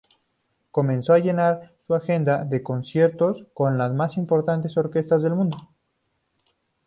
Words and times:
Comenzó 0.71 1.13
a 1.13 1.19
llenar 1.19 1.75
su 1.85 1.93
agenda 1.93 2.43
de 2.43 2.63
conciertos 2.63 3.45
con 3.53 3.77
las 3.77 3.93
más 3.93 4.17
importantes 4.17 4.75
orquestas 4.75 5.21
del 5.21 5.35
mundo. 5.35 5.69